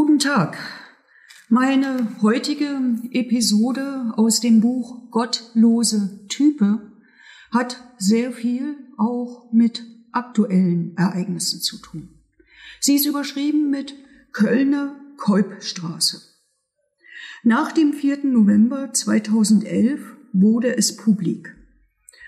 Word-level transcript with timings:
Guten 0.00 0.20
Tag. 0.20 0.56
Meine 1.48 2.06
heutige 2.22 2.78
Episode 3.10 4.12
aus 4.14 4.38
dem 4.38 4.60
Buch 4.60 5.10
Gottlose 5.10 6.24
Type 6.28 6.92
hat 7.50 7.82
sehr 7.98 8.30
viel 8.30 8.76
auch 8.96 9.50
mit 9.50 9.82
aktuellen 10.12 10.96
Ereignissen 10.96 11.60
zu 11.62 11.78
tun. 11.78 12.10
Sie 12.78 12.94
ist 12.94 13.06
überschrieben 13.06 13.70
mit 13.70 13.96
Kölner 14.30 14.94
Kolbstraße. 15.16 16.22
Nach 17.42 17.72
dem 17.72 17.92
4. 17.92 18.24
November 18.24 18.92
2011 18.92 20.00
wurde 20.32 20.76
es 20.76 20.94
publik. 20.94 21.56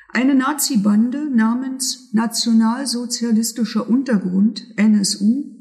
Eine 0.08 0.34
Nazi-Bande 0.34 1.30
namens 1.30 2.12
Nationalsozialistischer 2.14 3.88
Untergrund 3.88 4.76
NSU 4.76 5.59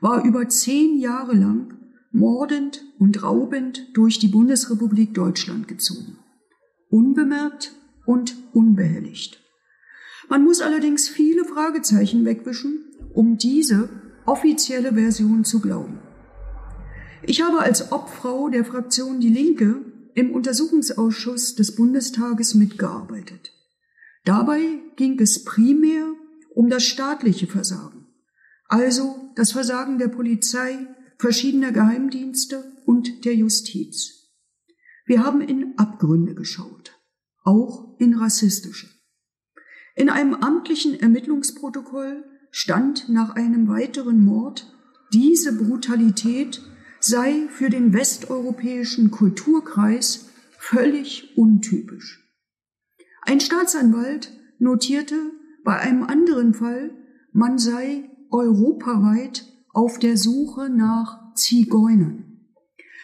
war 0.00 0.24
über 0.24 0.48
zehn 0.48 0.98
Jahre 0.98 1.34
lang 1.34 1.78
mordend 2.12 2.84
und 2.98 3.22
raubend 3.22 3.88
durch 3.94 4.18
die 4.18 4.28
Bundesrepublik 4.28 5.14
Deutschland 5.14 5.66
gezogen. 5.66 6.18
Unbemerkt 6.90 7.74
und 8.06 8.36
unbehelligt. 8.52 9.40
Man 10.28 10.44
muss 10.44 10.60
allerdings 10.60 11.08
viele 11.08 11.44
Fragezeichen 11.44 12.24
wegwischen, 12.24 12.84
um 13.12 13.36
diese 13.36 13.88
offizielle 14.26 14.94
Version 14.94 15.44
zu 15.44 15.60
glauben. 15.60 15.98
Ich 17.26 17.42
habe 17.42 17.60
als 17.60 17.92
Obfrau 17.92 18.48
der 18.48 18.64
Fraktion 18.64 19.20
Die 19.20 19.30
Linke 19.30 19.84
im 20.14 20.32
Untersuchungsausschuss 20.32 21.54
des 21.54 21.74
Bundestages 21.74 22.54
mitgearbeitet. 22.54 23.52
Dabei 24.24 24.60
ging 24.96 25.18
es 25.20 25.44
primär 25.44 26.06
um 26.54 26.70
das 26.70 26.84
staatliche 26.84 27.46
Versagen, 27.46 27.93
also 28.66 29.30
das 29.36 29.52
Versagen 29.52 29.98
der 29.98 30.08
Polizei, 30.08 30.86
verschiedener 31.18 31.72
Geheimdienste 31.72 32.64
und 32.86 33.24
der 33.24 33.34
Justiz. 33.34 34.30
Wir 35.06 35.24
haben 35.24 35.40
in 35.40 35.78
Abgründe 35.78 36.34
geschaut, 36.34 36.98
auch 37.42 37.96
in 37.98 38.14
rassistische. 38.14 38.88
In 39.94 40.08
einem 40.08 40.34
amtlichen 40.34 40.98
Ermittlungsprotokoll 40.98 42.24
stand 42.50 43.08
nach 43.08 43.34
einem 43.36 43.68
weiteren 43.68 44.24
Mord, 44.24 44.72
diese 45.12 45.56
Brutalität 45.56 46.62
sei 47.00 47.48
für 47.50 47.68
den 47.68 47.92
westeuropäischen 47.92 49.10
Kulturkreis 49.10 50.30
völlig 50.58 51.36
untypisch. 51.36 52.24
Ein 53.22 53.40
Staatsanwalt 53.40 54.32
notierte 54.58 55.16
bei 55.64 55.78
einem 55.78 56.02
anderen 56.02 56.54
Fall, 56.54 56.90
man 57.32 57.58
sei 57.58 58.10
europaweit 58.30 59.46
auf 59.72 59.98
der 59.98 60.16
Suche 60.16 60.68
nach 60.68 61.34
Zigeunern. 61.34 62.48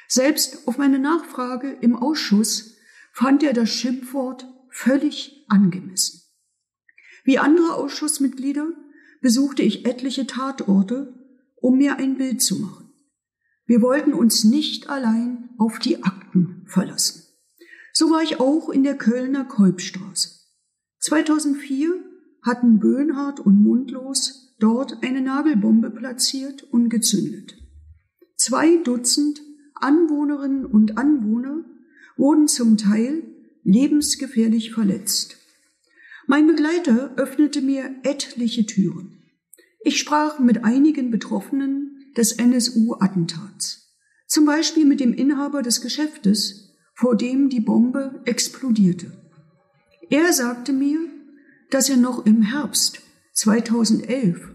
Selbst 0.08 0.66
auf 0.66 0.78
meine 0.78 0.98
Nachfrage 0.98 1.70
im 1.80 1.94
Ausschuss 1.94 2.76
fand 3.12 3.42
er 3.42 3.52
das 3.52 3.70
Schimpfwort 3.70 4.46
völlig 4.70 5.44
angemessen. 5.48 6.22
Wie 7.24 7.38
andere 7.38 7.74
Ausschussmitglieder 7.74 8.68
besuchte 9.20 9.62
ich 9.62 9.86
etliche 9.86 10.26
Tatorte, 10.26 11.14
um 11.56 11.76
mir 11.76 11.96
ein 11.96 12.16
Bild 12.16 12.42
zu 12.42 12.58
machen. 12.58 12.92
Wir 13.66 13.82
wollten 13.82 14.14
uns 14.14 14.44
nicht 14.44 14.88
allein 14.88 15.50
auf 15.58 15.78
die 15.78 16.02
Akten 16.02 16.64
verlassen. 16.66 17.22
So 17.92 18.10
war 18.10 18.22
ich 18.22 18.40
auch 18.40 18.70
in 18.70 18.82
der 18.82 18.96
Kölner 18.96 19.44
Kolbstraße. 19.44 20.40
2004 21.00 21.94
hatten 22.42 22.78
Böhnhardt 22.78 23.40
und 23.40 23.62
Mundlos 23.62 24.49
dort 24.62 25.02
eine 25.02 25.20
Nagelbombe 25.20 25.90
platziert 25.90 26.62
und 26.62 26.88
gezündet. 26.88 27.56
Zwei 28.36 28.76
Dutzend 28.76 29.42
Anwohnerinnen 29.74 30.66
und 30.66 30.98
Anwohner 30.98 31.64
wurden 32.16 32.48
zum 32.48 32.76
Teil 32.76 33.22
lebensgefährlich 33.64 34.72
verletzt. 34.72 35.36
Mein 36.26 36.46
Begleiter 36.46 37.14
öffnete 37.16 37.62
mir 37.62 37.90
etliche 38.02 38.66
Türen. 38.66 39.22
Ich 39.82 39.98
sprach 39.98 40.38
mit 40.38 40.64
einigen 40.64 41.10
Betroffenen 41.10 42.12
des 42.16 42.32
NSU-Attentats, 42.32 43.96
zum 44.26 44.44
Beispiel 44.44 44.84
mit 44.84 45.00
dem 45.00 45.14
Inhaber 45.14 45.62
des 45.62 45.80
Geschäftes, 45.80 46.76
vor 46.94 47.16
dem 47.16 47.48
die 47.48 47.60
Bombe 47.60 48.20
explodierte. 48.26 49.12
Er 50.10 50.32
sagte 50.32 50.72
mir, 50.72 50.98
dass 51.70 51.88
er 51.88 51.96
noch 51.96 52.26
im 52.26 52.42
Herbst 52.42 53.00
2011, 53.32 54.50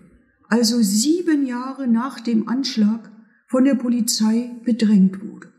also 0.56 0.82
sieben 0.82 1.46
Jahre 1.46 1.86
nach 1.86 2.22
dem 2.22 2.48
Anschlag, 2.48 3.12
von 3.50 3.66
der 3.66 3.76
Polizei 3.76 4.52
bedrängt 4.64 5.22
wurde. 5.22 5.52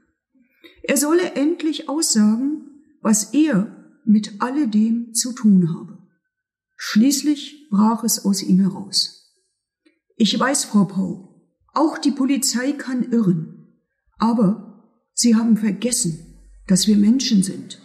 Er 0.84 0.96
solle 0.96 1.34
endlich 1.34 1.90
aussagen, 1.90 2.80
was 3.02 3.34
er 3.34 3.76
mit 4.06 4.40
alledem 4.40 5.12
zu 5.12 5.34
tun 5.34 5.74
habe. 5.74 5.98
Schließlich 6.76 7.68
brach 7.70 8.04
es 8.04 8.24
aus 8.24 8.42
ihm 8.42 8.58
heraus. 8.60 9.34
Ich 10.16 10.40
weiß, 10.40 10.64
Frau 10.64 10.86
Pau, 10.86 11.46
auch 11.74 11.98
die 11.98 12.12
Polizei 12.12 12.72
kann 12.72 13.12
irren. 13.12 13.82
Aber 14.16 14.82
Sie 15.12 15.36
haben 15.36 15.58
vergessen, 15.58 16.38
dass 16.68 16.86
wir 16.86 16.96
Menschen 16.96 17.42
sind. 17.42 17.82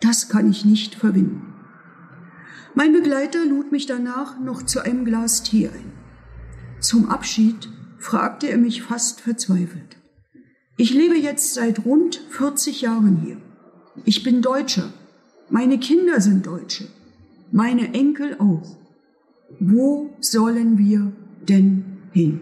Das 0.00 0.30
kann 0.30 0.50
ich 0.50 0.64
nicht 0.64 0.94
verwinden. 0.94 1.52
Mein 2.74 2.94
Begleiter 2.94 3.44
lud 3.44 3.72
mich 3.72 3.84
danach 3.84 4.40
noch 4.40 4.62
zu 4.62 4.80
einem 4.80 5.04
Glas 5.04 5.42
Tee 5.42 5.68
ein. 5.68 6.05
Zum 6.86 7.10
Abschied 7.10 7.68
fragte 7.98 8.48
er 8.48 8.58
mich 8.58 8.82
fast 8.82 9.20
verzweifelt. 9.20 9.96
Ich 10.76 10.92
lebe 10.92 11.16
jetzt 11.16 11.54
seit 11.54 11.84
rund 11.84 12.20
40 12.30 12.82
Jahren 12.82 13.22
hier. 13.24 13.38
Ich 14.04 14.22
bin 14.22 14.42
Deutscher. 14.42 14.92
Meine 15.50 15.78
Kinder 15.78 16.20
sind 16.20 16.46
Deutsche 16.46 16.86
meine 17.52 17.94
Enkel 17.94 18.36
auch. 18.38 18.76
Wo 19.60 20.14
sollen 20.20 20.78
wir 20.78 21.12
denn 21.48 21.84
hin? 22.12 22.40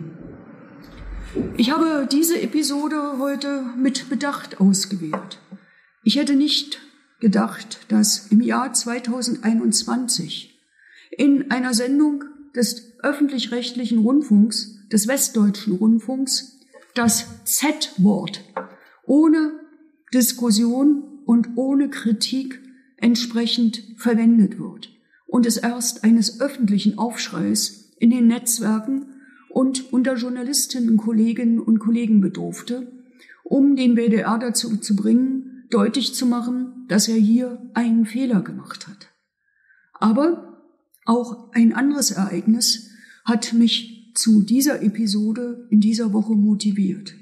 Ich 1.56 1.71
habe 1.71 2.09
diese 2.11 2.41
Episode 2.41 3.19
heute 3.19 3.65
mit 3.76 4.09
Bedacht 4.09 4.61
ausgewählt. 4.61 5.38
Ich 6.03 6.16
hätte 6.16 6.34
nicht 6.34 6.81
gedacht, 7.21 7.81
dass 7.88 8.28
im 8.28 8.41
Jahr 8.41 8.72
2021 8.72 10.61
in 11.16 11.50
einer 11.50 11.75
Sendung 11.75 12.25
des 12.54 12.94
öffentlich-rechtlichen 13.03 13.98
Rundfunks, 13.98 14.78
des 14.92 15.09
westdeutschen 15.09 15.75
Rundfunks, 15.75 16.60
das 16.94 17.44
Z-Wort 17.44 18.44
ohne 19.06 19.53
Diskussion 20.12 21.20
und 21.26 21.56
ohne 21.56 21.91
Kritik 21.91 22.60
entsprechend 22.97 23.82
verwendet 23.97 24.59
wird 24.59 24.91
und 25.26 25.47
es 25.47 25.56
erst 25.56 26.04
eines 26.04 26.41
öffentlichen 26.41 26.98
Aufschreis 26.98 27.93
in 27.98 28.10
den 28.10 28.28
Netzwerken 28.28 29.06
und 29.50 29.93
unter 29.93 30.14
Journalistinnen, 30.14 30.97
Kolleginnen 30.97 31.60
und 31.60 31.78
Kollegen 31.78 32.20
bedurfte, 32.20 32.93
um 33.43 33.76
den 33.76 33.97
WDR 33.97 34.38
dazu 34.38 34.76
zu 34.76 34.97
bringen, 34.97 35.66
deutlich 35.70 36.14
zu 36.14 36.26
machen, 36.26 36.87
dass 36.88 37.09
er 37.09 37.16
hier 37.16 37.70
einen 37.75 38.06
Fehler 38.06 38.43
gemacht 38.43 38.87
hat. 38.87 39.09
Aber 39.94 40.53
auch 41.04 41.53
ein 41.53 41.72
anderes 41.72 42.10
Ereignis 42.10 42.91
hat 43.25 43.53
mich 43.53 44.12
zu 44.15 44.42
dieser 44.42 44.82
Episode 44.82 45.66
in 45.70 45.81
dieser 45.81 46.12
Woche 46.12 46.34
motiviert. 46.34 47.15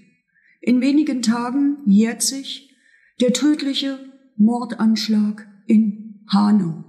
In 0.60 0.80
wenigen 0.80 1.22
Tagen 1.22 1.78
jährt 1.86 2.22
sich 2.22 2.74
der 3.20 3.32
tödliche 3.32 3.98
Mordanschlag 4.36 5.48
in 5.66 6.20
Hanau. 6.28 6.84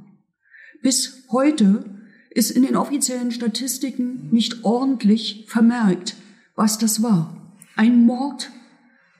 Bis 0.82 1.24
heute 1.32 1.86
ist 2.30 2.52
in 2.52 2.64
den 2.64 2.76
offiziellen 2.76 3.32
Statistiken 3.32 4.30
nicht 4.32 4.64
ordentlich 4.64 5.46
vermerkt, 5.48 6.16
was 6.56 6.78
das 6.78 7.02
war. 7.02 7.56
Ein 7.76 8.06
Mord 8.06 8.52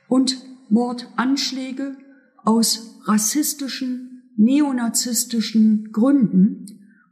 und 0.08 0.38
Mordanschläge 0.68 1.96
aus 2.44 3.00
rassistischen, 3.04 4.30
neonazistischen 4.36 5.90
Gründen. 5.92 6.66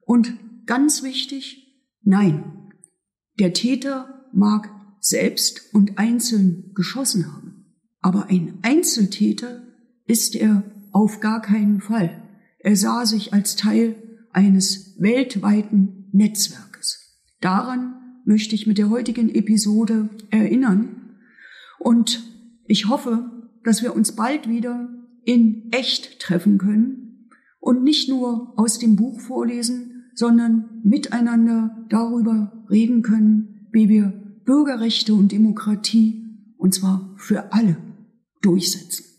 Und 0.05 0.35
ganz 0.67 1.03
wichtig, 1.03 1.81
nein, 2.03 2.71
der 3.39 3.53
Täter 3.53 4.29
mag 4.33 4.71
selbst 5.01 5.75
und 5.75 5.99
einzeln 5.99 6.73
geschossen 6.75 7.33
haben. 7.33 7.67
Aber 8.01 8.27
ein 8.27 8.59
Einzeltäter 8.63 9.63
ist 10.07 10.35
er 10.35 10.65
auf 10.93 11.21
gar 11.21 11.41
keinen 11.41 11.81
Fall. 11.81 12.23
Er 12.59 12.77
sah 12.77 13.07
sich 13.07 13.33
als 13.33 13.57
Teil 13.57 13.97
eines 14.33 14.97
weltweiten 15.01 16.09
Netzwerkes. 16.13 17.21
Daran 17.41 17.95
möchte 18.25 18.55
ich 18.55 18.67
mit 18.67 18.79
der 18.79 18.91
heutigen 18.91 19.35
Episode 19.35 20.09
erinnern 20.31 21.17
und 21.79 22.23
ich 22.67 22.89
hoffe, 22.89 23.31
dass 23.65 23.83
wir 23.83 23.95
uns 23.95 24.13
bald 24.13 24.49
wieder 24.49 24.89
in 25.25 25.69
echt 25.73 26.21
treffen 26.21 26.59
können 26.59 27.29
und 27.59 27.83
nicht 27.83 28.09
nur 28.09 28.53
aus 28.57 28.79
dem 28.79 28.97
Buch 28.97 29.21
vorlesen, 29.21 29.92
sondern 30.15 30.81
miteinander 30.83 31.87
darüber 31.89 32.65
reden 32.71 33.03
können, 33.03 33.69
wie 33.73 33.89
wir 33.89 34.13
Bürgerrechte 34.45 35.15
und 35.15 35.33
Demokratie 35.33 36.23
und 36.57 36.75
zwar 36.75 37.15
für 37.17 37.53
alle 37.53 37.77
durchsetzen. 38.41 39.12